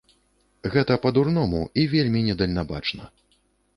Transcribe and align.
Гэта 0.75 0.95
па-дурному 1.03 1.61
і 1.81 1.85
вельмі 1.93 2.25
недальнабачна. 2.31 3.03